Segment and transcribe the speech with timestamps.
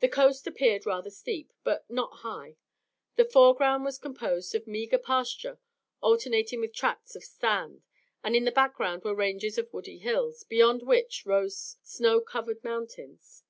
[0.00, 2.58] The coast appeared rather steep, but not high;
[3.16, 5.58] the foreground was composed of meagre pasture
[6.02, 7.82] alternating with tracts of sand,
[8.22, 13.42] and in the background were ranges of woody hills, beyond which rose snow covered mountains.